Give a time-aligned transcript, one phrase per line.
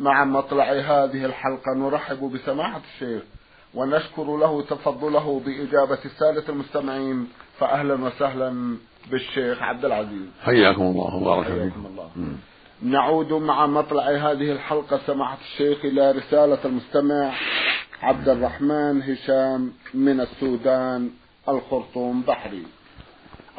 [0.00, 1.74] مع مطلع هذه الحلقة.
[1.76, 3.22] نرحب بسماحة الشيخ
[3.74, 7.28] ونشكر له تفضله بإجابة السادة المستمعين.
[7.58, 8.76] فأهلا وسهلا
[9.10, 10.28] بالشيخ عبد العزيز.
[10.42, 11.86] حياكم الله وبارك فيكم.
[11.86, 12.10] الله.
[12.82, 17.32] نعود مع مطلع هذه الحلقة سماحة الشيخ إلى رسالة المستمع
[18.02, 21.10] عبد الرحمن هشام من السودان
[21.48, 22.62] الخرطوم بحري.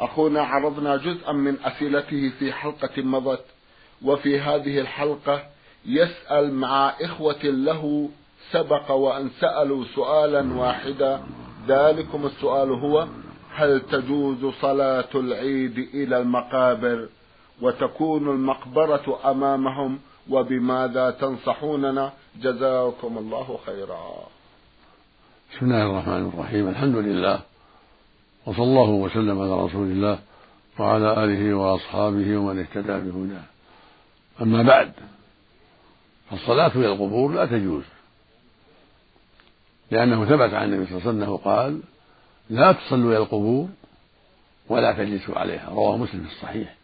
[0.00, 3.44] أخونا عرضنا جزءا من أسئلته في حلقة مضت.
[4.04, 5.42] وفي هذه الحلقة
[5.86, 8.08] يسأل مع إخوة له
[8.50, 11.22] سبق وأن سألوا سؤالا واحدا.
[11.68, 13.06] ذلكم السؤال هو
[13.54, 17.08] هل تجوز صلاة العيد إلى المقابر
[17.62, 19.98] وتكون المقبرة أمامهم
[20.30, 24.08] وبماذا تنصحوننا؟ جزاكم الله خيرا.
[25.52, 26.68] بسم الله الرحمن الرحيم.
[26.68, 27.40] الحمد لله
[28.46, 30.18] وصلى الله وسلم على رسول الله
[30.78, 33.44] وعلى آله وأصحابه ومن اهتدى بهداه.
[34.42, 34.92] أما بعد
[36.32, 37.84] فالصلاة إلى القبور لا تجوز.
[39.90, 41.80] لأنه ثبت عن النبي صلى الله عليه وسلم أنه قال
[42.50, 43.68] لا تصلوا إلى القبور
[44.68, 45.68] ولا تجلسوا عليها.
[45.68, 46.74] رواه مسلم في الصحيح.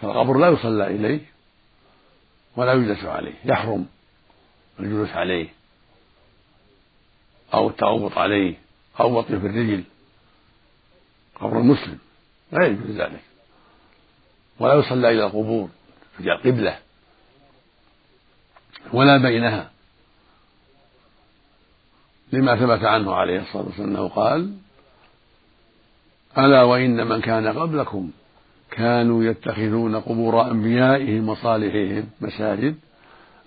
[0.00, 1.20] فالقبر لا يصلى إليه
[2.56, 3.34] ولا يجلس عليه.
[3.44, 3.86] يحرم
[4.80, 5.48] الجلوس عليه
[7.54, 8.54] أو التغوط عليه
[9.00, 9.84] أو وطئ في الرجل.
[11.34, 11.98] قبر المسلم
[12.52, 13.20] لا يجوز ذلك.
[14.58, 15.68] ولا يصلى إلى القبور
[16.16, 16.87] في القبلة.
[18.92, 19.70] ولا بينها.
[22.32, 24.52] لما ثبت عنه عليه الصلاة والسلام أنه قال
[26.38, 28.10] ألا وإن من كان قبلكم
[28.70, 32.74] كانوا يتخذون قبور أنبيائهم وصالحيهم مساجد.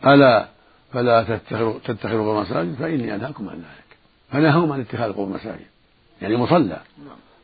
[0.05, 0.47] ألا
[0.93, 3.97] فلا تتخذوا تتخذوا مساجد فإني أنهاكم عن ذلك.
[4.31, 5.65] فنهاهم عن اتخاذ القبور مساجد.
[6.21, 6.81] يعني مصلى.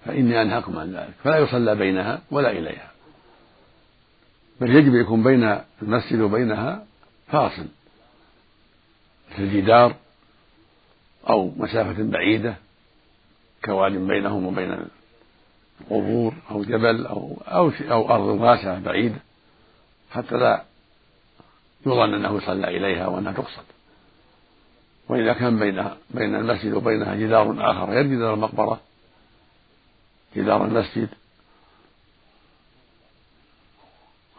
[0.05, 1.13] فإني أنهاكم عن ذلك.
[1.23, 2.91] فلا يصلى بينها ولا إليها.
[4.61, 6.85] بل يجب يكون بين المسجد وبينها
[7.27, 7.65] فاصل.
[9.35, 9.95] في الجدار
[11.29, 12.55] أو مسافة بعيدة
[13.65, 14.87] كواد بينهم وبين
[15.81, 19.19] القبور أو جبل أو أو أو أرض واسعة بعيدة
[20.11, 20.63] حتى لا
[21.85, 23.63] يظن أنه صلى إليها وأنها تقصد.
[25.09, 28.79] وإذا كان بين بين المسجد وبينها جدار آخر غير جدار المقبرة
[30.35, 31.09] جدار المسجد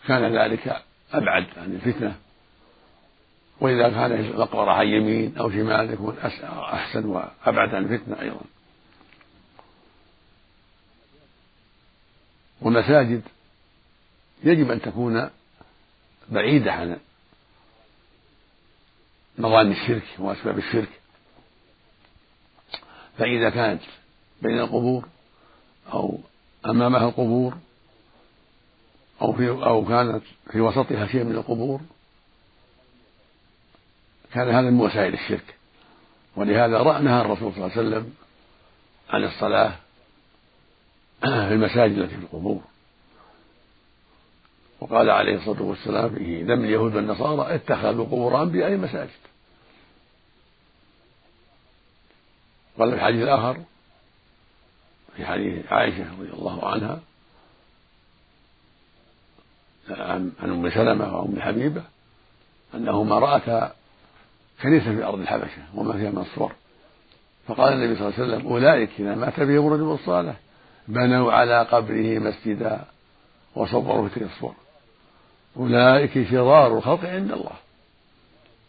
[0.07, 0.83] كان ذلك
[1.13, 2.17] أبعد عن الفتنة.
[3.61, 8.41] وإذا كان المقبرة عن يمين أو شمال يكون أحسن وأبعد عن الفتنة أيضا.
[12.61, 13.23] والمساجد
[14.45, 15.31] يجب أن تكون
[16.29, 16.97] بعيدة عن
[19.39, 21.01] مظان الشرك وأسباب الشرك.
[23.19, 23.83] فإذا كانت
[24.43, 25.09] بين القبور
[25.93, 26.19] أو
[26.67, 27.55] أمامها القبور
[29.23, 31.81] أو في أو كانت في وسطها شيء من القبور
[34.35, 35.55] كان هذا من وسائل الشرك.
[36.37, 38.15] ولهذا نهى الرسول صلى الله عليه وسلم
[39.11, 39.73] عن الصلاة
[41.21, 42.61] في المساجد التي في القبور.
[44.81, 49.11] وقال عليه الصلاة والسلام في ذم اليهود والنصارى اتخذوا قبور أنبياء مساجد.
[52.79, 53.57] قال في الحديث الآخر
[55.17, 57.01] في حديث عائشة رضي الله عنها
[59.91, 61.83] عن أم سلمة وأم حبيبة
[62.75, 63.75] أنهما رأتا
[64.63, 66.53] كنيسة في أرض الحبشة وما فيها من الصور.
[67.47, 70.37] فقال النبي صلى الله عليه وسلم أولئك إذا مات بهم الرجل الصالح
[70.89, 72.85] بنوا على قبره مسجدا
[73.55, 74.55] وصوروا تلك الصور.
[75.57, 77.57] أولئك شرار الخلق عند الله.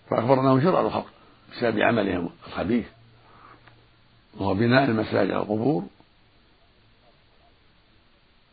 [0.09, 1.07] فأخبر أنهم شرار الخلق
[1.51, 2.85] بسبب عملهم الخبيث
[4.37, 5.83] وهو بناء المساجد على القبور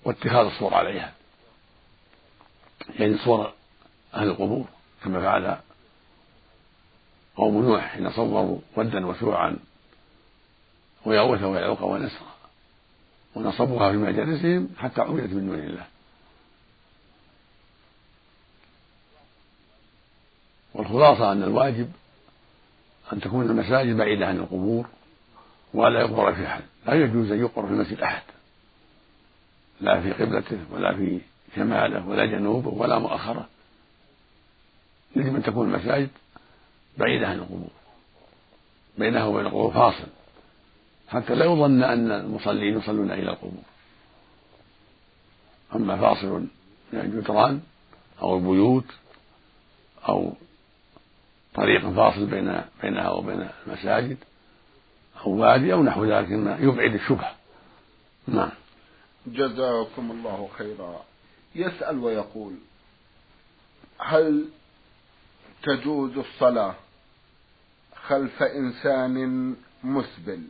[0.04, 1.12] واتخاذ الصور عليها.
[2.98, 3.52] يعني صور
[4.14, 4.64] أهل القبور
[5.04, 5.58] كما فعل
[7.36, 9.56] قوم نوح حين صوروا ودا وسوعا
[11.04, 12.36] ويغوث ويعوق ونسرا
[13.34, 15.86] ونصبوها في مجالسهم حتى عبدت من دون الله.
[20.74, 21.90] والخلاصة أن الواجب
[23.12, 24.86] أن تكون المساجد بعيدة عن القبور
[25.74, 26.62] ولا يقبر في أحد.
[26.86, 28.22] لا يجوز أن يقبر في المسجد أحد.
[29.80, 31.20] لا في قبلته ولا في
[31.56, 33.48] شماله ولا جنوبه ولا مؤخره.
[35.16, 36.10] يجب أن تكون المساجد
[36.98, 37.70] بعيدة عن القبور
[38.98, 40.06] بينه وبين القبور فاصل.
[41.08, 43.62] حتى لا يظن أن المصلين يصلون إلى القبور
[45.74, 46.46] أما فاصل
[46.92, 47.60] من الجدران
[48.22, 48.84] أو البيوت
[50.08, 50.32] أو
[51.54, 54.16] طريق فاصل بين بينها وبين المساجد
[55.20, 57.34] أو وادي أو نحو ذلك مما يبعد الشبهة.
[58.26, 58.50] نعم.
[59.26, 61.04] جزاكم الله خيرا.
[61.54, 62.52] يسأل ويقول
[63.98, 64.48] هل
[65.62, 66.74] تجوز الصلاة
[68.08, 70.42] خلف إنسان مسبل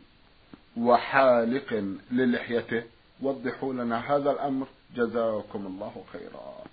[0.77, 2.83] وحالق للحيته.
[3.21, 4.67] وضحوا لنا هذا الأمر.
[4.95, 6.63] جزاكم الله خيرا.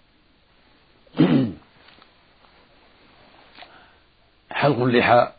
[4.51, 5.33] حلق اللحى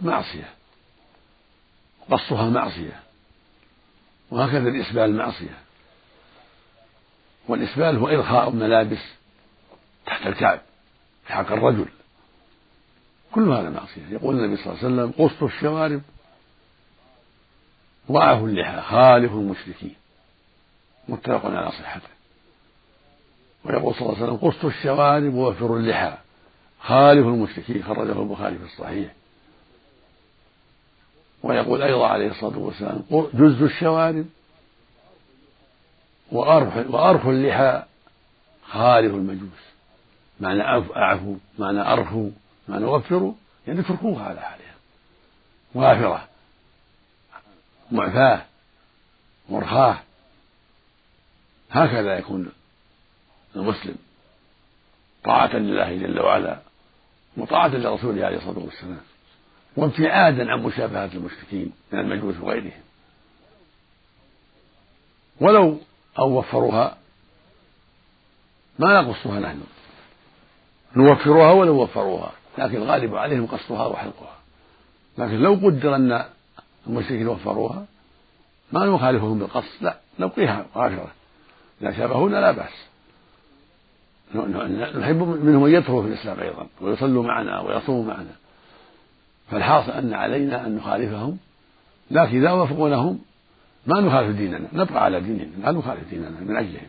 [0.00, 0.54] معصية.
[2.10, 3.02] قصها معصية.
[4.30, 5.58] وهكذا الإسبال معصية.
[7.48, 9.02] والإسبال هو إرخاء الملابس
[10.06, 10.60] تحت الكعب
[11.26, 11.88] في حق الرجل.
[13.34, 16.02] كل هذا معصية يقول النبي صلى الله عليه وسلم قصوا الشوارب
[18.08, 19.94] وعفوا اللحى خالفوا المشركين.
[21.08, 22.08] متفق على صحته.
[23.64, 26.14] ويقول صلى الله عليه وسلم قصوا الشوارب ووفروا اللحى
[26.80, 27.82] خالفوا المشركين.
[27.82, 29.12] خرجه البخاري في الصحيح.
[31.42, 33.02] ويقول أيضا عليه الصلاة والسلام
[33.34, 34.26] جز الشوارب
[36.32, 37.82] وأرخ وأرخ اللحى
[38.68, 39.60] خالف المجوس.
[40.40, 40.62] معنى
[40.96, 42.30] أعفوا معنى أرخوا
[42.68, 43.34] معنى وفروا
[43.66, 44.74] يعني اتركوها على حالها.
[45.74, 46.28] وافرة
[47.90, 48.44] معفاة
[49.48, 49.98] مرخاة
[51.70, 52.52] هكذا يكون
[53.56, 53.96] المسلم.
[55.24, 56.58] طاعة لله جل وعلا.
[57.36, 59.00] وطاعة لرسوله عليه الصلاة والسلام.
[59.76, 62.82] وابتعادا عن مشابهة المشركين من المجوس وغيرهم.
[65.40, 65.80] ولو
[66.18, 66.96] أو وفروها
[68.78, 69.62] ما نقصها نحن.
[70.96, 72.32] نوفرها ولو وفروها.
[72.58, 74.36] لكن الغالب عليهم قصها وحلقها.
[75.18, 76.24] لكن لو قدر أن
[76.86, 77.86] المشركين وفروها
[78.72, 81.10] ما نخالفهم بالقص لا نبقيها غافرة
[81.82, 82.86] إذا شابهونا لا بأس.
[84.98, 88.32] نحب منهم أن يدخلوا في الإسلام أيضا ويصلوا معنا ويصوموا معنا.
[89.50, 91.38] فالحاصل أن علينا أن نخالفهم
[92.10, 93.18] لكن إذا وافقونهم
[93.86, 96.88] ما نخالف ديننا نبقى على ديننا لا نخالف ديننا من أجلهم.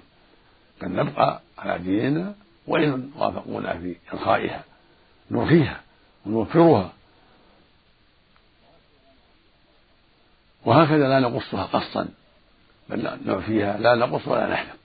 [0.82, 2.36] بل نبقى على ديننا
[2.68, 4.64] وإن وافقونا في إلقائها.
[5.32, 5.82] نرخيها
[6.26, 6.94] ونوفرها.
[10.66, 12.10] وهكذا لا نقصها قصا
[12.90, 14.78] بل نعفيها لا نقص ولا نحلق.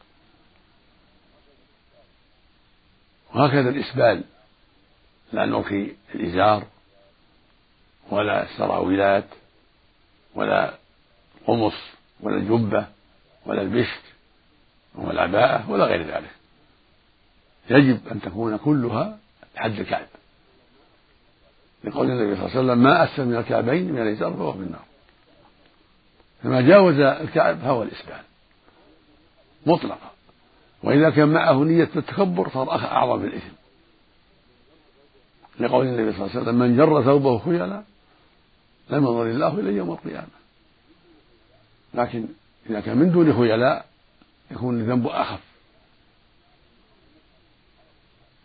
[3.35, 4.25] وهكذا الإسبال
[5.33, 6.67] لا نرخي الإزار
[8.11, 9.25] ولا السراويلات
[10.35, 10.75] ولا
[11.41, 11.75] القمص
[12.21, 12.87] ولا الجبة
[13.47, 14.03] ولا البشت
[14.95, 16.31] ولا العباءة ولا غير ذلك.
[17.71, 19.19] يجب أن تكون كلها
[19.57, 20.07] حد الكعب
[21.87, 24.85] لقول النبي صلى الله عليه وسلم ما أسفل من الكعبين من الإزار فهو في النار.
[26.43, 28.23] فما جاوز الكعب فهو الإسبال.
[29.67, 30.11] مطلقا.
[30.83, 33.57] وإذا كان معه نية التكبر صار أعظم الإثم.
[35.61, 37.83] لقول النبي صلى الله عليه وسلم من جر ثوبه خيلا
[38.91, 40.27] لم ينظر الله إليه يوم القيامة.
[41.95, 42.27] لكن
[42.71, 43.87] إذا كان من دون خيلاء
[44.51, 45.41] يكون الذنب أخف.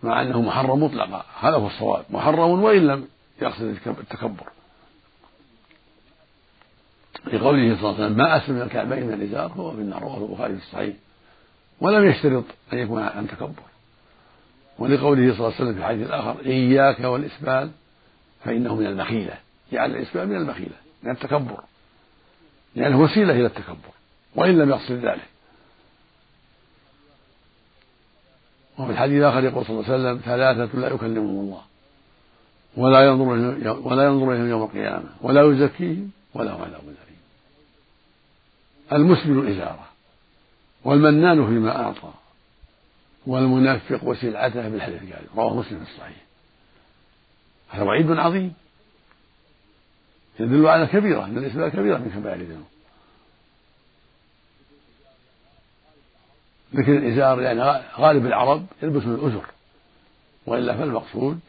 [0.03, 1.25] مع أنه محرم مطلقا.
[1.39, 2.05] هذا هو الصواب.
[2.09, 3.07] محرم وإن لم
[3.41, 4.47] يقصد التكبر.
[7.27, 10.56] لقوله صلى الله عليه وسلم ما أسلم من الكعبين الإزار فهو في النار رواه البخاري
[10.56, 10.95] في الصحيح
[11.81, 13.63] ولم يشترط أن يكون عن تكبر.
[14.80, 17.71] ولقوله صلى الله عليه وسلم في الحديث الآخر إياك والإسبال
[18.45, 19.37] فإنه من المخيلة
[19.71, 21.63] جعل الإسبال من المخيلة من التكبر.
[22.75, 23.92] لأنه وسيلة إلى التكبر
[24.35, 25.27] وإن لم يقصد ذلك.
[28.77, 31.70] وفي الحديث الآخر يقول صلى الله عليه وسلم ثلاثة لا يكلمهم الله.
[32.78, 33.23] ولا ينظر
[33.87, 37.18] ولا ينظر إليهم يوم القيامة ولا يزكيهم ولا عذاب أليم
[38.94, 39.87] المسبل إزارة
[40.83, 42.13] والمنان فيما أعطى
[43.28, 46.18] والمنفق وسلعته بالحديث الكاذب رواه مسلم في الصحيح.
[47.69, 48.54] هذا وعيد عظيم.
[50.40, 52.66] يدل على كبيرة أن الإسلام كبيرة من كبائر الذنوب.
[56.73, 59.45] لكن الإزار يعني غالب العرب يلبسون الأزر
[60.45, 61.40] وإلا فالمقصود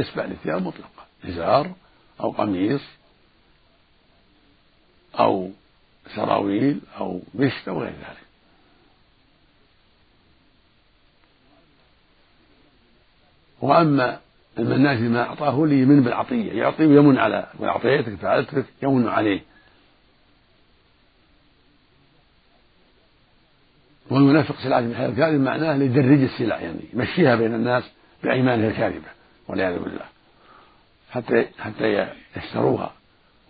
[0.00, 1.06] إسبال الثياب مطلقة.
[1.24, 1.72] إزار
[2.20, 2.82] أو قميص
[5.18, 5.50] أو
[6.14, 8.26] سراويل أو مشت أو غير ذلك.
[13.60, 14.20] وأما
[14.58, 16.52] المناس ما أعطاه لي من بالعطية.
[16.52, 19.40] يعطي ويمن على وأعطيتك فعلتك يمن عليه.
[24.10, 25.08] والمنافق سلعة من الحياة.
[25.08, 27.84] الكاذب معناه ليدرج السلع يعني يمشيها بين الناس
[28.22, 29.08] بأيمانه الكاذبة.
[29.48, 30.04] والعياذ بالله.
[31.10, 32.92] حتى حتى يشتروها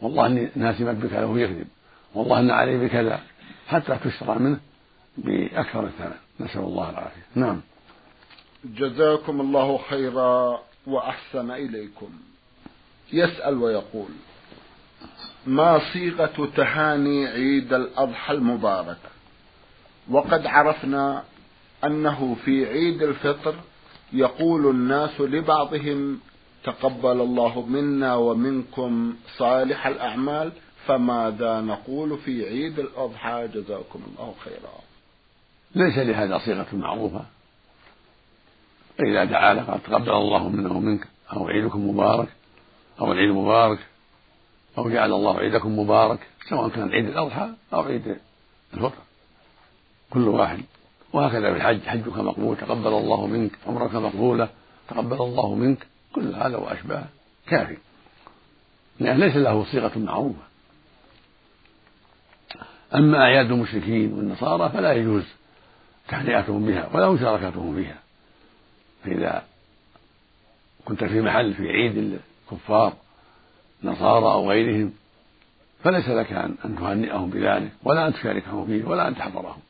[0.02, 1.66] والله إني ناسمت بكذا وهو يكذب.
[2.14, 3.20] والله إن علي بكذا.
[3.68, 4.60] حتى تشترى منه
[5.18, 6.14] بأكثر الثمن.
[6.40, 7.22] نسأل الله العافية.
[7.34, 7.60] نعم.
[8.64, 12.10] جزاكم الله خيرا وأحسن إليكم.
[13.12, 14.08] يسأل ويقول
[15.46, 18.98] ما صيغة تهاني عيد الأضحى المبارك
[20.10, 21.24] وقد عرفنا
[21.84, 23.54] أنه في عيد الفطر
[24.12, 26.20] يقول الناس لبعضهم
[26.64, 30.52] تقبل الله منا ومنكم صالح الأعمال
[30.86, 34.80] فماذا نقول في عيد الأضحى؟ جزاكم الله خيرا.
[35.74, 37.24] ليس لهذا صيغة معروفة.
[38.98, 42.28] فاذا دعا لك قال تقبل الله منا ومنك أو عيدكم مبارك
[43.00, 43.78] أو العيد مبارك
[44.78, 48.16] أو جعل الله عيدكم مبارك سواء كان عيد الأضحى أو عيد
[48.74, 49.02] الفطر.
[50.10, 50.64] كل واحد
[51.12, 51.80] وهكذا في الحج.
[51.82, 53.52] حجك مقبول تقبل الله منك.
[53.66, 54.48] عمرك مقبولة
[54.88, 55.86] تقبل الله منك.
[56.14, 57.04] كل هذا وأشباه
[57.46, 57.76] كافي.
[59.00, 60.42] لأن ليس له صيغة معروفة.
[62.94, 65.24] أما أعياد المشركين والنصارى فلا يجوز
[66.08, 67.98] تهنئتهم بها ولا مشاركتهم فيها.
[69.04, 69.44] فإذا
[70.84, 72.20] كنت في محل في عيد
[72.52, 72.92] الكفار
[73.84, 74.92] نصارى أو غيرهم
[75.84, 79.60] فليس لك أن تهنئهم بذلك ولا أن تشاركهم فيه ولا أن تحضرهم.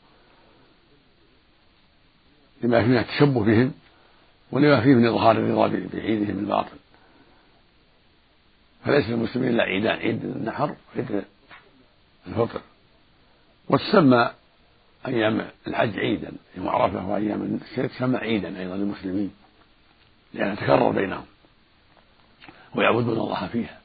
[2.62, 3.72] لما فيه من التشبه بهم
[4.52, 6.76] ولما فيه من إظهار الرضا بعيدهم الباطل.
[8.84, 11.25] فليس للمسلمين إلا عيدان عيد النحر وعيد
[12.26, 12.60] الفطر.
[13.68, 14.30] وتسمى
[15.06, 19.30] أيام الحج عيدا يوم عرفة وأيام السير تسمى عيدا أيضا للمسلمين
[20.34, 21.25] لأنها تكرر بينهم
[22.75, 23.80] ويعبدون الله فيها.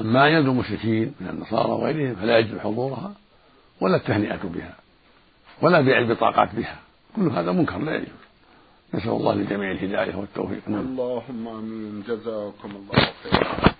[0.00, 3.14] أما يد المشركين من النصارى وغيرهم فلا يجوز حضورها
[3.80, 4.74] ولا التهنئة بها
[5.62, 6.78] ولا بيع البطاقات بها.
[7.16, 8.08] كل هذا منكر لا يجوز.
[8.94, 10.68] نسأل الله للجميع الهداية والتوفيق.
[10.68, 10.80] نعم.
[10.80, 12.02] اللهم آمين.
[12.02, 13.74] جزاكم الله خيرا.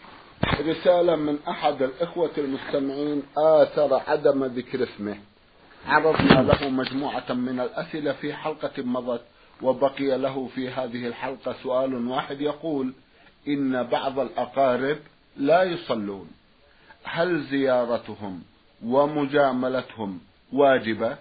[0.61, 5.17] رسالة من أحد الإخوة المستمعين آثر عدم ذكر اسمه.
[5.87, 9.23] عرضنا له مجموعة من الأسئلة في حلقة مضت
[9.63, 12.93] وبقي له في هذه الحلقة سؤال واحد يقول
[13.49, 14.99] إن بعض الأقارب
[15.37, 16.31] لا يصلون.
[17.05, 18.43] هل زيارتهم
[18.85, 20.21] ومجاملتهم
[20.53, 21.17] واجبة؟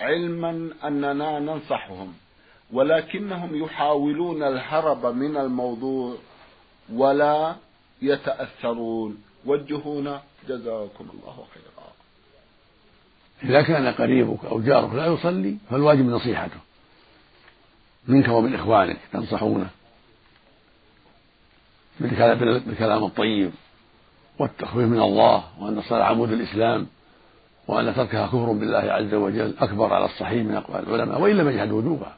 [0.00, 2.14] علما أننا ننصحهم
[2.72, 6.16] ولكنهم يحاولون الهرب من الموضوع
[6.92, 7.56] ولا
[8.02, 9.22] يتأثرون.
[9.46, 10.22] وجهونا.
[10.48, 11.92] جزاكم الله خيرا.
[13.42, 16.60] إذا كان قريبك أو جارك لا يصلي فالواجب نصيحته.
[18.08, 19.70] منك ومن إخوانك تنصحونه.
[22.00, 23.52] بالكلام الطيب
[24.38, 26.86] والتخويف من الله وأن الصلاة عمود الإسلام.
[27.70, 31.70] وأن تركها كفر بالله عز وجل أكبر على الصحيح من أقوال العلماء وإن لم يجحد
[31.70, 32.16] وجوبها.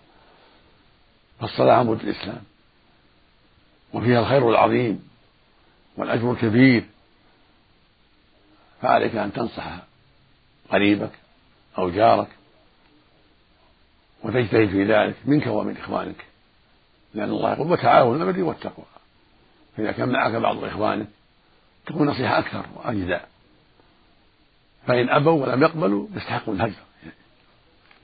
[1.40, 2.42] فالصلاة عمود الإسلام.
[3.92, 5.08] وفيها الخير العظيم
[5.96, 6.84] والأجر الكبير.
[8.82, 9.76] فعليك أن تنصح
[10.70, 11.10] قريبك
[11.78, 12.28] أو جارك
[14.22, 16.24] وتجتهد في ذلك منك ومن إخوانك
[17.14, 18.84] لأن الله يقول وتعاونوا البر والتقوى
[19.76, 21.06] فإذا كان معك بعض إخوانك
[21.86, 23.28] تكون نصيحة أكثر وأجزاء.
[24.86, 26.82] فإن أبوا ولم يقبلوا يستحقون الهجر.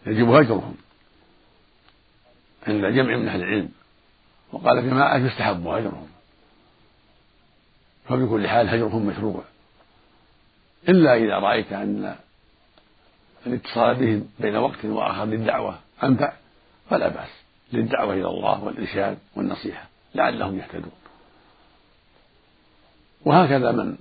[0.06, 0.76] يجب هجرهم
[2.66, 3.68] عند جمع من أهل العلم.
[4.52, 6.08] وقال في ما يستحب هجرهم.
[8.08, 9.44] فبكل حال هجرهم مشروع.
[10.88, 12.16] إلا إذا رأيت أن
[13.46, 16.32] الاتصال بهم بين وقت وآخر للدعوة أنفع
[16.90, 17.30] فلا بأس.
[17.72, 19.88] للدعوة إلى الله والإرشاد والنصيحة.
[20.14, 20.92] لعلهم يهتدون.
[23.24, 23.96] وهكذا من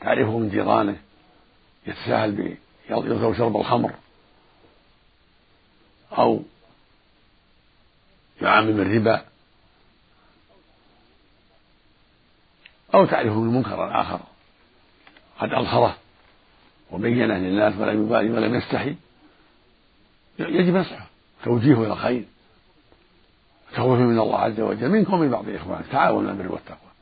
[0.00, 0.96] تعرفه من جيرانك
[1.86, 2.56] يتساهل
[2.90, 3.92] يطلب شرب الخمر.
[6.18, 6.42] أو
[8.42, 9.24] يعامل بالربا
[12.94, 14.20] أو تعرفه من منكر آخر
[15.38, 15.96] قد أظهره
[16.90, 18.96] وبينه للناس ولم يبالي ولم يستحي.
[20.38, 21.06] يجب نصحه
[21.44, 22.24] توجيهه إلى الخير.
[23.70, 24.88] خوفه من الله عز وجل.
[24.88, 25.84] منكم ومن بعض إخوانك.
[25.92, 26.92] تعاونوا بالبر والتقوى.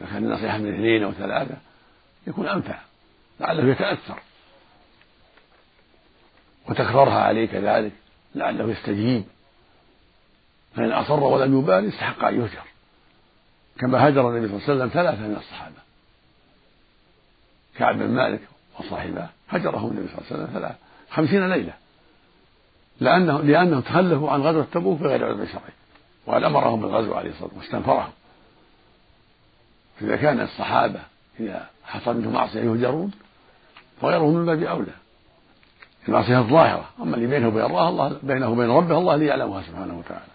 [0.00, 1.56] إذا كان النصيحة من اثنين أو ثلاثة
[2.26, 2.78] يكون أنفع
[3.40, 4.22] لعله يتأثر.
[6.68, 7.92] وتكرارها عليه كذلك
[8.34, 9.24] لعله يستجيب.
[10.76, 12.64] فإن أصر ولم يبالي استحق أن يهجر.
[13.80, 15.76] كما هجر النبي صلى الله عليه وسلم ثلاثة من الصحابة.
[17.76, 18.40] كعب بن مالك
[18.78, 19.28] وصاحبه.
[19.48, 20.76] هجرهم النبي صلى الله عليه وسلم ثلاثة.
[21.10, 21.74] خمسين ليلة.
[23.00, 25.72] لأنه لأنهم تخلفوا عن غزوة تبوك بغير عذر شرعي.
[26.26, 28.12] وقد أمرهم بالغزو عليه الصلاة والسلام واستنفرهم.
[30.00, 31.00] فإذا كان الصحابة
[31.40, 33.12] إذا حصل منهم معصية يهجرون
[34.02, 34.92] وغيره من باب أولى.
[36.08, 36.88] المعصية الظاهرة.
[37.00, 40.32] أما اللي بينه وبين الله الله بينه وبين ربه الله اللي يعلمها سبحانه وتعالى.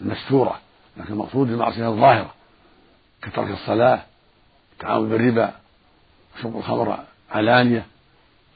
[0.00, 0.60] المستورة.
[0.96, 2.34] لكن المقصود المعصية الظاهرة.
[3.22, 4.02] كترك الصلاة
[4.72, 5.52] التعاون بالربا
[6.36, 6.98] وشرب الخمر
[7.30, 7.86] علانية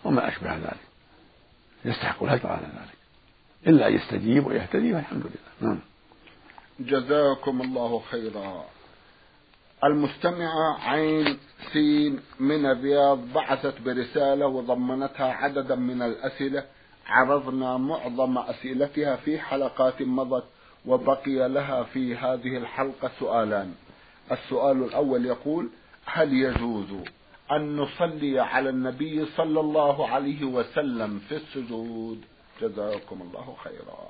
[0.04, 0.80] وما أشبه ذلك.
[1.84, 2.96] يستحق الهجر على ذلك.
[3.66, 5.70] إلا أن يستجيب ويهتدي فالحمد لله.
[5.70, 5.78] نعم.
[6.80, 8.64] جزاكم الله خيرا.
[9.84, 11.38] المستمعة عين
[11.72, 16.64] سين من الرياض بعثت برسالة وضمنتها عددا من الأسئلة.
[17.06, 20.44] عرضنا معظم أسئلتها في حلقات مضت
[20.86, 23.74] وبقي لها في هذه الحلقة سؤالان.
[24.32, 25.68] السؤال الأول يقول
[26.04, 26.86] هل يجوز
[27.52, 32.24] أن نصلي على النبي صلى الله عليه وسلم في السجود؟
[32.60, 34.08] جزاكم الله خيرا.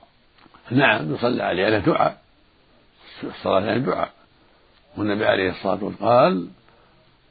[0.70, 1.64] نعم نصلي عليه.
[1.64, 2.22] على دعاء.
[3.24, 4.21] الصلاة دعاء.
[4.96, 6.48] والنبي عليه الصلاة والسلام قال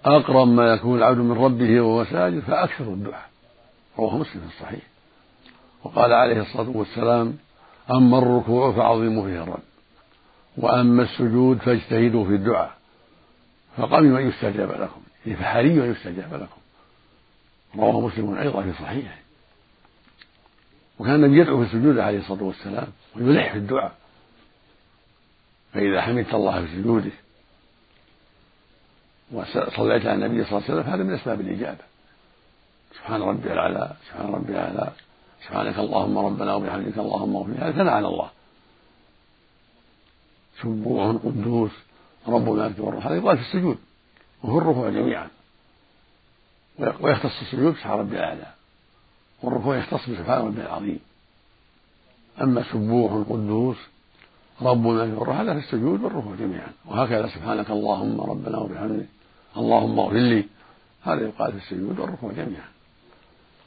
[0.05, 3.29] أقرب ما يكون العبد من ربه وهو ساجد فأكثر الدعاء.
[3.99, 4.81] رواه مسلم في الصحيح.
[5.83, 7.37] وقال عليه الصلاة والسلام
[7.91, 9.63] أما الركوع فعظموا فيه الرب
[10.57, 12.77] وأما السجود فاجتهدوا في الدعاء.
[13.77, 16.61] فقبل أن يستجاب لكم يعني فحري أن يستجاب لكم.
[17.81, 19.17] رواه مسلم أيضا في صحيحه.
[20.99, 23.95] وكان النبي يدعو في السجود عليه الصلاة والسلام ويلح في الدعاء.
[25.73, 27.11] فإذا حمدت الله في سجوده
[29.33, 31.83] وصليت على النبي صلى الله عليه وسلم هذا من أسباب الإجابة.
[32.95, 34.91] سبحان ربي الأعلى سبحان ربي الأعلى
[35.45, 38.29] سبحانك اللهم ربنا وبحمدك اللهم اغفر هذا ثناء على الله.
[40.61, 41.71] سبوح قدوس
[42.27, 43.77] ربنا يكتب الروح هذا يقال في السجود
[44.43, 45.27] وفي الركوع جميعا.
[46.79, 48.47] ويختص السجود بسبحان ربي الأعلى
[49.43, 50.99] والركوع يختص بسبحان ربي العظيم.
[52.41, 53.77] أما سبوح قدوس
[54.61, 56.71] ربنا يكتب الروح هذا في السجود والركوع جميعا.
[56.85, 59.07] وهكذا سبحانك اللهم ربنا وبحمدك
[59.57, 60.45] اللهم اغفر لي.
[61.03, 62.69] هذا يقال في السجود والركوع جميعا.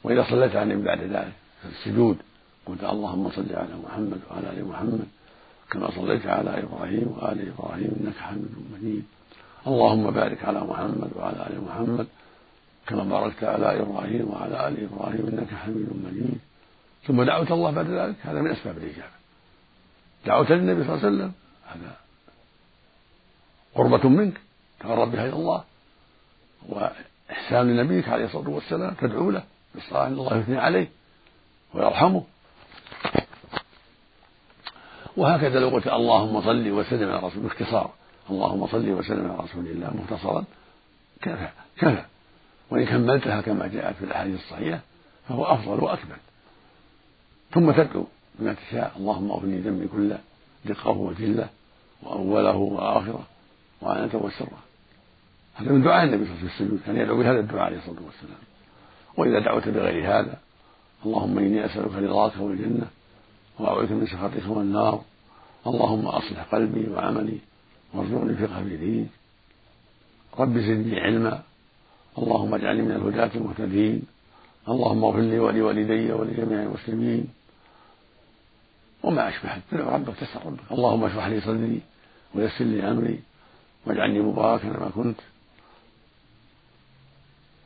[0.03, 2.17] وإذا صليت عليه بعد ذلك في السجود
[2.65, 5.07] قلت اللهم صل على محمد وعلى آل محمد
[5.71, 9.03] كما صليت على إبراهيم وآل إبراهيم إنك حميد مجيد.
[9.67, 12.07] اللهم بارك على محمد وعلى آل محمد
[12.87, 16.39] كما باركت على إبراهيم وعلى آل إبراهيم إنك حميد مجيد.
[17.07, 19.15] ثم دعوت الله بعد ذلك هذا من أسباب الإجابة.
[20.25, 21.31] دعوت للنبي صلى الله عليه وسلم
[21.67, 21.95] هذا
[23.75, 24.37] قربة منك
[24.79, 25.63] تقرب بها إلى الله.
[26.69, 29.43] وإحسان لنبيك عليه الصلاة والسلام تدعو له
[29.75, 30.87] بالصلاة أن الله يثني عليه
[31.73, 32.23] ويرحمه.
[35.17, 37.91] وهكذا لو قلت اللهم صل وسلم على رسول باختصار
[38.29, 40.45] اللهم صل وسلم على رسول الله مختصرا
[41.21, 42.05] كفى كفى.
[42.69, 44.79] وإن كملتها كما جاءت في الأحاديث الصحيحة
[45.29, 46.17] فهو أفضل وأكمل.
[47.53, 48.05] ثم تدعو
[48.39, 48.91] بما تشاء.
[48.97, 50.19] اللهم اغفر لي ذنبي كله
[50.65, 51.49] دقه وجله
[52.03, 53.23] وأوله وآخره
[53.81, 54.59] وعنته وسره.
[55.55, 57.77] هذا من دعاء النبي صلى الله عليه وسلم في السجود كان يدعو بهذا الدعاء عليه
[57.77, 58.39] الصلاة والسلام.
[59.17, 60.37] وإذا دعوت بغير هذا
[61.05, 62.87] اللهم إني أسألك رضاك والجنة
[63.59, 65.01] وأعوذ من سخطك والنار
[65.67, 67.37] اللهم أصلح قلبي وعملي
[67.93, 69.09] وارزقني فقه في دينك.
[70.39, 71.43] رب زدني علما
[72.17, 74.01] اللهم اجعلني من الهداة المهتدين
[74.69, 77.27] اللهم اغفر لي ولوالدي ولجميع المسلمين.
[79.03, 80.71] وما أشبه تدعو ربك تسأل ربك.
[80.71, 81.81] اللهم اشرح لي صدري
[82.35, 83.19] ويسر لي أمري
[83.85, 85.19] واجعلني مباركا ما كنت.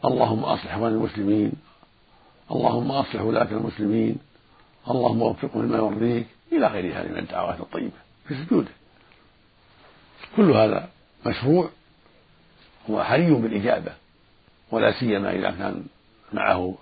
[0.06, 1.52] اللهم أصلح أحوال المسلمين.
[2.52, 4.18] اللهم أصلح ولاة المسلمين.
[4.90, 6.28] اللهم وفقهم لما يرضيك.
[6.52, 7.98] إلى غير هذه من الدعوات الطيبة.
[8.28, 8.72] في سجوده.
[10.36, 10.90] كل هذا
[11.26, 11.70] مشروع.
[12.90, 13.94] هو حري بالإجابة.
[14.72, 15.86] ولا سيما إذا كان
[16.34, 16.76] معه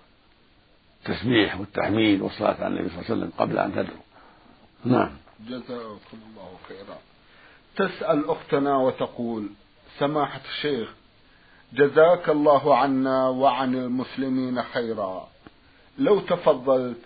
[0.99, 4.01] التسبيح والتحميد والصلاة على النبي صلى الله عليه وسلم قبل أن تدعو.
[4.85, 5.17] نعم.
[5.47, 6.97] جزاكم الله خيرا.
[7.75, 9.49] تسأل أختنا وتقول
[9.99, 10.93] سماحة الشيخ
[11.73, 15.27] جزاك الله عنا وعن المسلمين خيرا.
[15.97, 16.97] لو تفضلت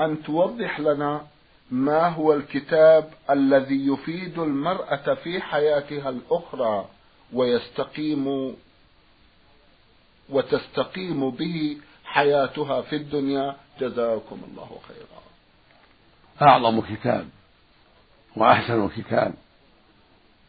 [0.00, 1.26] أن توضح لنا
[1.70, 6.88] ما هو الكتاب الذي يفيد المرأة في حياتها الأخرى
[7.32, 8.56] ويستقيم
[10.30, 13.56] وتستقيم به حياتها في الدنيا.
[13.80, 15.22] جزاكم الله خيرا.
[16.42, 17.28] أعظم كتاب
[18.36, 19.34] وأحسن كتاب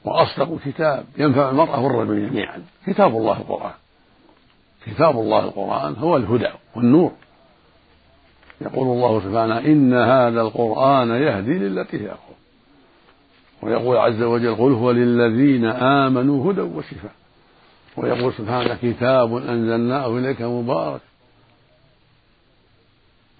[0.05, 2.63] وأصدق كتاب ينفع المرأة والرجل جميعا.
[2.87, 3.73] كتاب الله القرآن.
[4.85, 7.11] كتاب الله القرآن هو الهدى والنور.
[8.61, 12.35] يقول الله سبحانه إن هذا القرآن يهدي للتي هي أقوم
[13.61, 17.11] ويقول عز وجل قل هو للذين آمنوا هدى وشفاء.
[17.97, 21.01] ويقول سبحانه كتاب أنزلناه إليك مبارك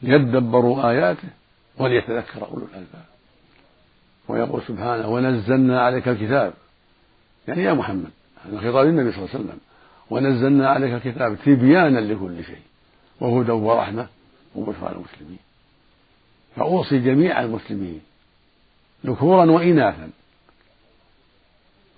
[0.02, 1.30] ليدبروا آياته
[1.78, 3.15] وليتذكر أولو الألباب.
[4.28, 6.54] ويقول سبحانه ونزلنا عليك الكتاب.
[7.48, 8.10] يعني يا محمد
[8.46, 9.60] هذا خطاب النبي صلى الله عليه وسلم.
[10.10, 12.62] ونزلنا عليك الكتاب تبيانا لكل شيء
[13.20, 14.08] وهدى ورحمة
[14.56, 15.40] وبشرى المسلمين
[16.56, 18.02] فأوصي جميع المسلمين
[19.06, 20.10] ذكورا وإناثا.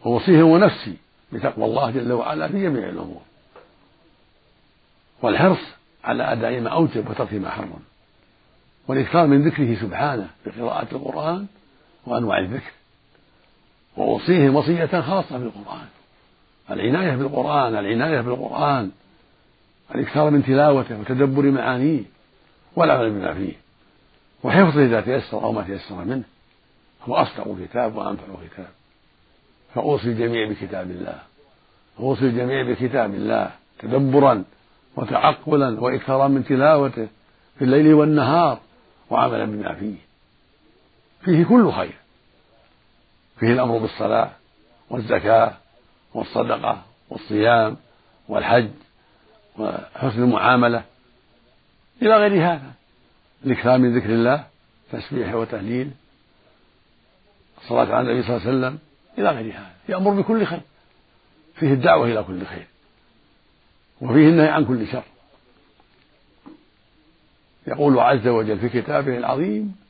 [0.05, 0.97] أوصيهم ونفسي
[1.31, 3.21] بتقوى الله جل وعلا في جميع الأمور.
[5.21, 5.61] والحرص
[6.03, 7.79] على أداء ما أوجب وترك ما حرم.
[8.87, 11.47] والإكثار من ذكره سبحانه بقراءة القرآن
[12.07, 12.71] وأنواع الذكر
[13.97, 15.87] وأوصيهم وصية خاصة بالقرآن.
[16.71, 18.91] العناية بالقرآن العناية بالقرآن.
[19.95, 22.03] الإكثار من تلاوته وتدبر معانيه.
[22.75, 23.53] والعمل بما فيه.
[24.43, 26.23] وحفظه إذا تيسر أو ما تيسر منه.
[27.03, 28.69] هو أصدق كتاب وأنفع كتاب.
[29.75, 31.19] فأوصي الجميع بكتاب الله.
[31.99, 33.51] أوصي الجميع بكتاب الله.
[33.79, 34.43] تدبرا
[34.95, 37.07] وتعقلا وإكثارا من تلاوته
[37.57, 38.59] في الليل والنهار
[39.09, 40.06] وعملا بما فيه.
[41.27, 41.93] فيه كل خير.
[43.39, 44.31] فيه الأمر بالصلاة
[44.89, 45.57] والزكاة
[46.13, 47.77] والصدقة والصيام
[48.27, 48.69] والحج
[49.57, 50.83] وحسن المعاملة.
[52.01, 52.71] إلى غير هذا
[53.45, 54.47] الإكثار من ذكر الله
[54.91, 55.91] تسبيح وتهليل
[57.61, 58.79] الصلاة على النبي صلى الله عليه وسلم
[59.17, 59.73] إلى غير هذا.
[59.89, 60.61] يأمر بكل خير.
[61.55, 62.67] فيه الدعوة إلى كل خير.
[64.01, 65.03] وفيه النهي عن كل شر.
[67.67, 69.86] يقول عز وجل في كتابه العظيم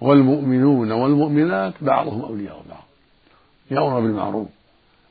[0.00, 2.84] والمؤمنون والمؤمنات بعضهم أولياء بعض.
[3.70, 4.48] يأمر بالمعروف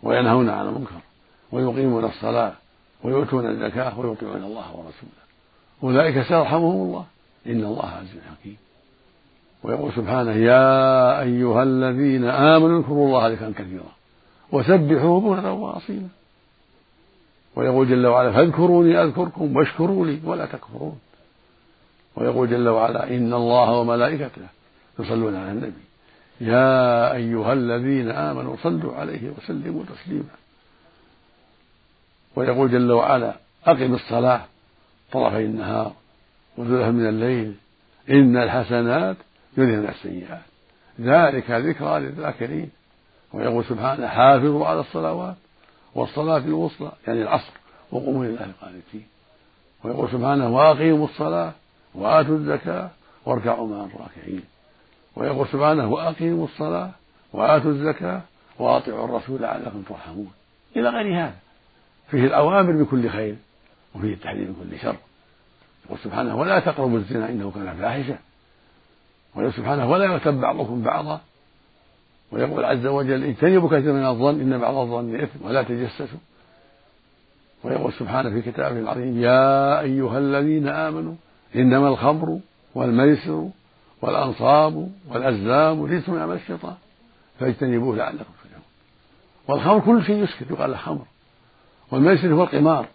[0.03, 1.01] وينهون عن المنكر
[1.51, 2.53] ويقيمون الصلاة
[3.03, 5.23] ويؤتون الزكاة ويطيعون الله ورسوله.
[5.83, 7.05] أولئك سيرحمهم الله.
[7.47, 8.57] إن الله عزيز حكيم.
[9.63, 13.91] ويقول سبحانه يا أيها الذين آمنوا اذكروا الله ذكرا كثيرا
[14.51, 16.07] وسبحوه بكرة وأصيلا.
[17.55, 20.99] ويقول جل وعلا فاذكروني أذكركم واشكروا لي ولا تكفرون.
[22.15, 24.47] ويقول جل وعلا إن الله وملائكته
[24.99, 25.83] يصلون على النبي.
[26.41, 30.35] يا أيها الذين آمنوا صلوا عليه وسلموا تسليما.
[32.35, 33.33] ويقول جل وعلا
[33.65, 34.41] أقم الصلاة
[35.11, 35.93] طرفي النهار
[36.57, 37.55] وزلفا من الليل.
[38.09, 39.17] إن الحسنات
[39.57, 40.41] يذهبن السيئات.
[41.01, 42.69] ذلك ذكرى للذاكرين.
[43.33, 45.35] ويقول سبحانه حافظوا على الصلوات
[45.95, 47.53] والصلاة الوسطى يعني العصر
[47.91, 49.07] وقوموا لله قانتين.
[49.83, 51.51] ويقول سبحانه وأقيموا الصلاة
[51.95, 52.89] وآتوا الزكاة
[53.25, 54.43] واركعوا مع الراكعين.
[55.15, 56.91] ويقول سبحانه وأقيموا الصلاة
[57.33, 58.21] وآتوا الزكاة
[58.59, 60.31] وأطيعوا الرسول لعلكم ترحمون.
[60.75, 61.35] إلى غير هذا.
[62.07, 63.35] فيه الأوامر بكل خير
[63.95, 64.95] وفيه التحذير من كل شر.
[65.85, 68.17] يقول سبحانه ولا تقربوا الزنا إنه كان فاحشة.
[69.35, 71.21] ويقول سبحانه ولا يغتب بعضكم بعضا.
[72.31, 76.19] ويقول عز وجل اجتنبوا كثيرا من الظن إن بعض الظن إثم ولا تجسسوا.
[77.63, 81.15] ويقول سبحانه في كتابه العظيم يا أيها الذين آمنوا
[81.55, 82.39] إنما الخمر
[82.75, 83.49] والميسر
[84.03, 86.75] والأنصاب والأزلام رجس من عمل الشيطان
[87.39, 88.63] فاجتنبوه لعلكم تفلحون.
[89.47, 91.05] والخمر كل شيء يسكت يقال له خمر.
[91.91, 92.87] والميسر هو القمار.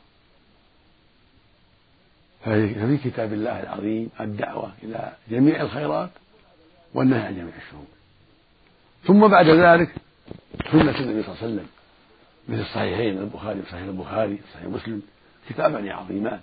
[2.44, 6.11] ففي كتاب الله العظيم الدعوة إلى جميع الخيرات
[6.94, 7.87] والنهي عن جميع الشرور.
[9.05, 9.94] ثم بعد ذلك
[10.73, 11.66] سنة النبي صلى الله عليه وسلم.
[12.49, 15.03] مثل الصحيحين البخاري وصحيح البخاري وصحيح مسلم
[15.49, 16.40] كتابان عظيمان.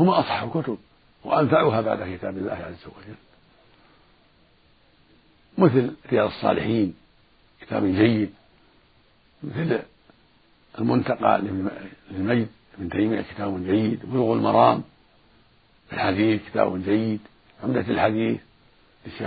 [0.00, 0.78] هما أصح الكتب
[1.24, 3.27] وأنفعها بعد كتاب الله عز وجل.
[5.58, 6.94] مثل رياض الصالحين
[7.60, 8.30] كتاب جيد
[9.42, 9.78] مثل
[10.78, 11.40] المنتقى
[12.10, 14.82] للمجد ابن تيمية كتاب جيد بلوغ المرام
[15.92, 17.20] الحديث كتاب جيد
[17.64, 18.40] عمدة الحديث
[19.06, 19.22] للشيخ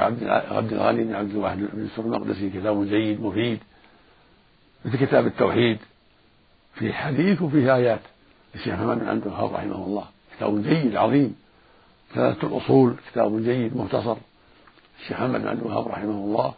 [0.52, 3.60] عبد الغني بن عبد الواحد بن يوسف المقدسي كتاب جيد مفيد
[4.86, 5.78] مثل كتاب التوحيد
[6.74, 8.02] فيه حديث وفيه آيات
[8.56, 10.06] للشيخ محمد بن عبد الوهاب رحمه الله
[10.38, 11.36] كتاب جيد عظيم
[12.14, 14.16] ثلاثة الأصول كتاب جيد مختصر.
[15.02, 16.54] الشيخ محمد بن عبد الوهاب رحمه الله.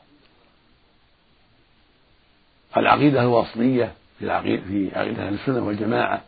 [2.78, 6.22] العقيدة الواسطية في العقيدة في عقيدة أهل السنة والجماعة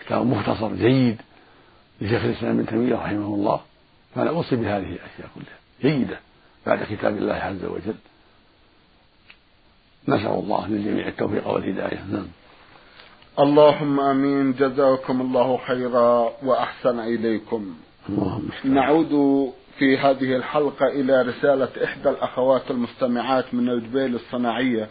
[0.00, 1.20] كتاب مختصر جيد
[2.00, 3.60] لشيخ الإسلام ابن تيمية رحمه الله.
[4.14, 5.58] فأنا أوصي بهذه الأشياء كلها.
[5.82, 6.18] جيدة.
[6.66, 7.94] بعد كتاب الله عز وجل.
[10.08, 12.04] نسأل الله للجميع التوفيق والهداية.
[12.04, 12.28] نعم.
[13.38, 14.52] اللهم آمين.
[14.52, 17.74] جزاكم الله خيرا وأحسن إليكم.
[18.08, 19.12] اللهم نعود
[19.78, 24.88] في هذه الحلقة إلى رسالة إحدى الأخوات المستمعات من الجبيل الصناعية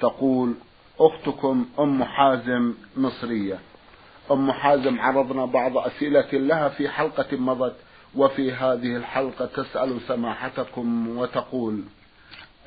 [0.00, 0.54] تقول
[1.00, 3.58] أختكم أم حازم مصرية.
[4.30, 7.76] أم حازم عرضنا بعض أسئلة لها في حلقة مضت
[8.16, 11.82] وفي هذه الحلقة تسأل سماحتكم وتقول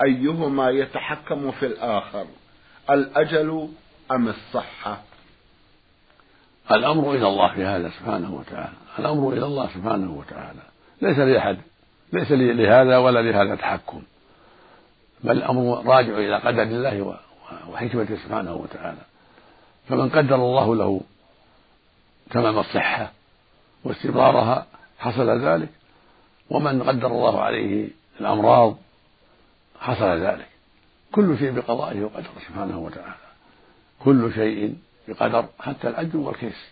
[0.05, 2.25] أيهما يتحكم في الآخر
[2.89, 3.69] الأجل
[4.11, 5.01] أم الصحة؟
[6.71, 8.73] الأمر إلى الله في هذا سبحانه وتعالى.
[8.99, 10.61] الأمر إلى الله سبحانه وتعالى.
[11.01, 11.57] ليس لأحد
[12.13, 14.01] ليس لهذا ولا لهذا تحكم
[15.23, 17.17] بل الأمر راجع إلى قدر الله
[17.69, 19.01] وحكمته سبحانه وتعالى.
[19.89, 21.01] فمن قدر الله له
[22.31, 23.11] تمام الصحة
[23.83, 24.65] واستمرارها
[24.99, 25.69] حصل ذلك
[26.49, 28.77] ومن قدر الله عليه الأمراض
[29.79, 30.47] حصل ذلك.
[31.11, 33.27] كل شيء بقضائه وقدره سبحانه وتعالى.
[33.99, 34.75] كل شيء
[35.07, 36.71] بقدر حتى العجل والكيس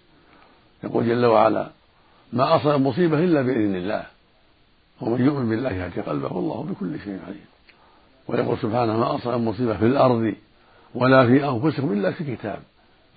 [0.84, 1.70] يقول جل وعلا
[2.34, 4.15] ما أصاب مصيبة إلا بإذن الله.
[5.02, 7.46] ومن يؤمن بالله يهدي قلبه والله بكل شيء عليم.
[8.28, 10.36] ويقول سبحانه ما أصاب مصيبة في الأرض
[10.96, 12.60] ولا في أنفسكم إلا في كتاب.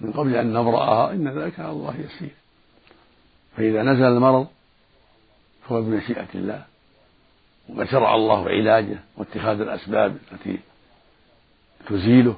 [0.00, 2.34] من قبل أن نبرأها إن ذلك على الله يسير.
[3.56, 4.46] فإذا نزل المرض
[5.68, 6.64] فهو بمشيئة الله.
[7.68, 10.58] وقد شرع الله علاجه واتخاذ الأسباب التي
[11.88, 12.36] تزيله.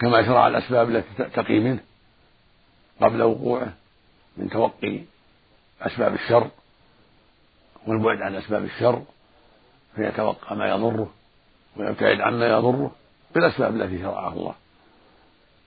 [0.00, 1.80] كما شرع الأسباب التي تقي منه
[3.00, 3.72] قبل وقوعه
[4.36, 5.00] من توقي
[5.82, 6.50] أسباب الشر.
[7.86, 9.02] والبعد عن أسباب الشر
[9.96, 11.10] فيتوقع ما يضره
[11.76, 12.90] ويبتعد عما يضره
[13.34, 14.54] بالأسباب التي شرعها الله.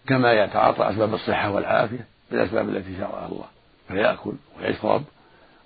[0.07, 3.45] كما يتعاطى أسباب الصحة والعافية بالأسباب التي شرعها الله.
[3.87, 5.03] فيأكل ويشرب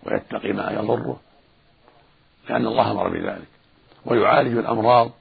[0.03, 1.19] ويتقي ما يضره
[2.49, 3.47] لأن الله أمر بذلك.
[4.05, 5.11] ويعالج الأمراض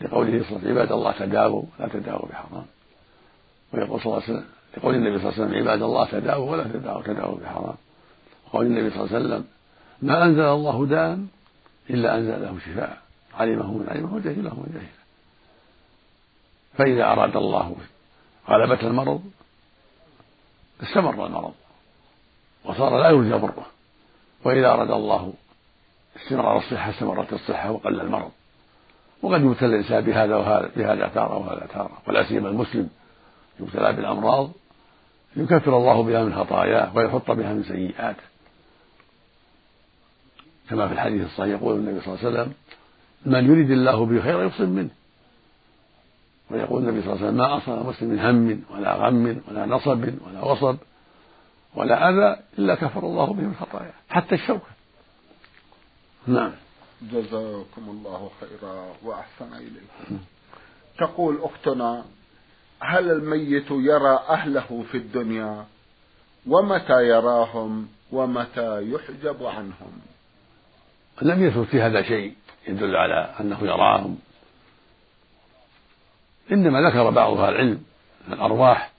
[0.00, 2.66] لقوله صلى الله عليه وسلم عباد الله تداووا لا تداووا بحرام.
[3.72, 6.64] ويقول صلى الله عليه وسلم لقول النبي صلى الله عليه وسلم عباد الله تداووا ولا
[6.64, 7.74] تداووا تداووا بحرام.
[8.46, 9.44] وقول النبي صلى الله عليه وسلم
[10.02, 11.18] ما أنزل الله داء
[11.90, 12.98] إلا أنزل له شفاء.
[13.34, 15.00] علمه من علمه وجهله من جهله.
[16.78, 17.76] فإذا أراد الله
[18.48, 19.22] غلبة المرض
[20.82, 21.54] استمر المرض.
[22.64, 23.66] وصار لا يرجى بره
[24.44, 25.32] وإذا أراد الله
[26.16, 28.30] استمرار الصحة استمرت الصحة وقل المرض.
[29.22, 32.88] وقد يبتلى الإنسان بهذا وهذا بهذا تارة وهذا تارة ولا سيما المسلم
[33.60, 34.50] يبتلى بالأمراض
[35.36, 38.22] يكفر الله بها من خطاياه ويحط بها من سيئاته.
[40.70, 42.52] كما في الحديث الصحيح يقول النبي صلى الله عليه وسلم
[43.26, 44.90] من يريد الله به خيرا يصب منه.
[46.50, 50.04] ويقول النبي صلى الله عليه وسلم ما أصاب مسلم من هم ولا غم ولا نصب
[50.26, 50.76] ولا وصب
[51.74, 53.92] ولا أذى إلا كفر الله به من خطاياه.
[54.08, 54.70] حتى الشوكة.
[56.26, 56.52] نعم.
[57.02, 60.18] جزاكم الله خيرا وأحسن إليكم.
[60.98, 62.04] تقول أختنا
[62.80, 65.64] هل الميت يرى أهله في الدنيا؟
[66.46, 69.92] ومتى يراهم؟ ومتى يحجب عنهم؟
[71.22, 72.34] لم يثبت في هذا شيء
[72.68, 74.18] يدل على أنه يراهم.
[76.52, 77.82] إنما ذكر بعض أهل العلم
[78.28, 78.90] الأرواح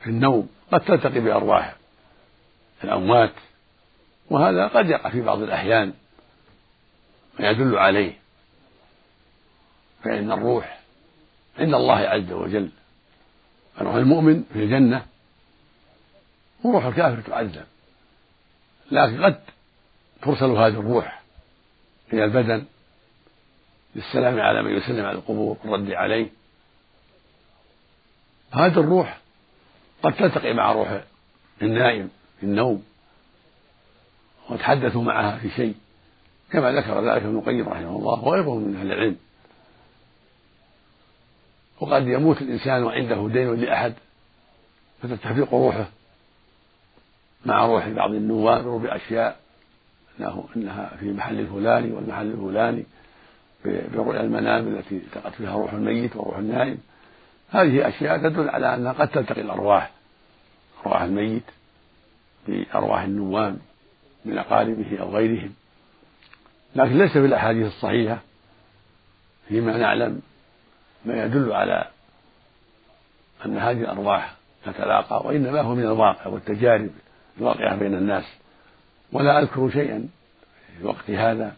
[0.00, 1.76] في النوم قد تلتقي بأرواح
[2.84, 3.32] الأموات
[4.30, 5.92] وهذا قد يقع في بعض الأحيان
[7.40, 8.22] ما يدل عليه.
[10.04, 10.80] فإن الروح
[11.58, 12.70] عند الله عز وجل
[13.80, 15.06] روح المؤمن في الجنة
[16.64, 17.64] وروح الكافر تعذب
[18.90, 19.40] لكن قد
[20.22, 21.21] ترسل هذه الروح
[22.12, 22.64] إلى البدن
[23.94, 26.30] للسلام على من يسلم على القبور والرد عليه.
[28.52, 29.18] هذه الروح
[30.02, 31.00] قد تلتقي مع روح
[31.62, 32.84] النائم في النوم
[34.50, 35.74] وتحدثوا معها في شيء
[36.50, 39.16] كما ذكر ذلك ابن القيم رحمه الله وغيره من أهل العلم.
[41.80, 43.94] وقد يموت الإنسان وعنده دين لأحد
[45.02, 45.88] فتتفق روحه
[47.46, 49.41] مع روح بعض النواب بأشياء
[50.20, 52.84] أنه إنها في محل الفلاني والمحل الفلاني
[53.64, 56.78] برؤيا المنام التي التقت فيها روح الميت وروح النائم.
[57.50, 59.90] هذه أشياء تدل على أنها قد تلتقي الأرواح.
[60.86, 61.42] أرواح الميت
[62.48, 63.58] بأرواح النوام
[64.24, 65.54] من أقاربه أو غيرهم.
[66.76, 68.18] لكن ليس في الأحاديث الصحيحة.
[69.48, 70.20] فيما نعلم
[71.04, 71.88] ما يدل على
[73.46, 76.90] أن هذه الأرواح تتلاقى وإنما هو من الواقع والتجارب
[77.38, 78.24] الواقعة بين الناس.
[79.12, 80.08] ولا أذكر شيئا.
[80.78, 81.56] في وقت هذا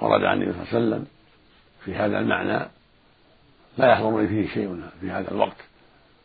[0.00, 1.06] ورد عن النبي صلى الله عليه وسلم
[1.84, 2.68] في هذا المعنى
[3.78, 5.56] لا يحضرني فيه شيء في هذا الوقت.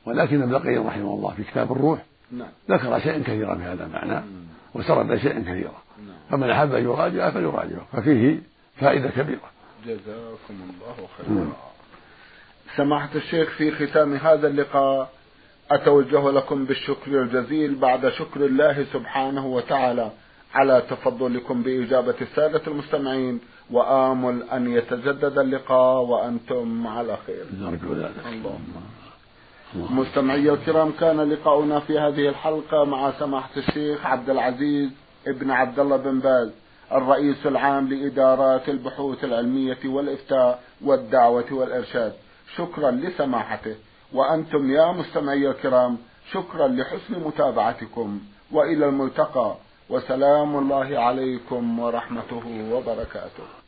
[0.05, 2.47] ولكن ابن القيم رحمه الله في كتاب الروح نعم.
[2.69, 4.23] ذكر شيئا كثيرا في هذا المعنى
[4.73, 5.81] وسرد شيئا كثيرا.
[6.07, 6.17] نعم.
[6.29, 8.39] فمن أحب أن يراجع فليراجعه ففيه
[8.77, 9.49] فائدة كبيرة.
[9.85, 11.53] جزاكم الله خيرا.
[12.75, 15.11] سماحة الشيخ في ختام هذا اللقاء
[15.71, 20.11] أتوجه لكم بالشكر الجزيل بعد شكر الله سبحانه وتعالى
[20.53, 23.39] على تفضلكم بإجابة السادة المستمعين
[23.71, 27.45] وآمل أن يتجدد اللقاء وأنتم على خير.
[27.59, 28.73] نرجو ذلك اللهم
[29.73, 34.89] مستمعي الكرام كان لقاؤنا في هذه الحلقة مع سماحة الشيخ عبد العزيز
[35.27, 36.49] ابن عبد الله بن باز
[36.91, 42.13] الرئيس العام لإدارات البحوث العلمية والإفتاء والدعوة والإرشاد.
[42.55, 43.75] شكرا لسماحته.
[44.15, 45.97] وأنتم يا مستمعي الكرام
[46.31, 48.19] شكرا لحسن متابعتكم
[48.51, 49.55] وإلى الملتقى
[49.89, 53.64] وسلام الله عليكم ورحمته وبركاته.